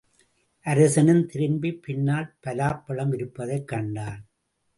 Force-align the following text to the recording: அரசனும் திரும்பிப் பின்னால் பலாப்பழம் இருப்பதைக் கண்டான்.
அரசனும் 0.65 1.25
திரும்பிப் 1.25 1.81
பின்னால் 1.81 2.33
பலாப்பழம் 2.43 3.13
இருப்பதைக் 3.13 3.67
கண்டான். 3.67 4.19